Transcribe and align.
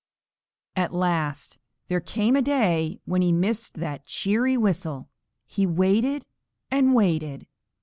At 0.75 0.95
last 0.95 1.59
there 1.87 1.99
came 1.99 2.35
a 2.35 2.41
day 2.41 2.99
when 3.05 3.21
he 3.21 3.31
missed 3.31 3.75
that 3.75 4.07
cheery 4.07 4.57
whistle. 4.57 5.11
He 5.45 5.67
waited 5.67 6.25
and 6.71 6.95
waited. 6.95 7.45